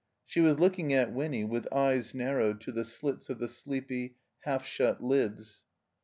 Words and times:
She 0.25 0.39
was 0.41 0.57
looking 0.57 0.91
at 0.93 1.13
Winny 1.13 1.43
with 1.43 1.71
eyes 1.71 2.15
narrowed 2.15 2.59
to 2.61 2.71
the 2.71 2.85
slits 2.85 3.29
of 3.29 3.37
the 3.37 3.47
sleepy, 3.47 4.15
half 4.39 4.65
shut 4.65 5.03
lids. 5.03 5.63